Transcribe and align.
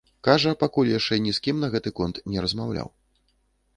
Кажа, 0.27 0.53
пакуль 0.63 0.89
яшчэ 0.99 1.19
ні 1.27 1.31
з 1.39 1.43
кім 1.47 1.55
на 1.65 1.69
гэты 1.75 1.89
конт 1.99 2.15
не 2.33 2.47
размаўляў. 2.47 2.87